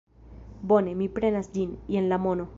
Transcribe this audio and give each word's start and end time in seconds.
Bone, 0.71 0.95
mi 1.03 1.11
prenas 1.19 1.53
ĝin; 1.59 1.77
jen 1.97 2.11
la 2.15 2.25
mono. 2.27 2.49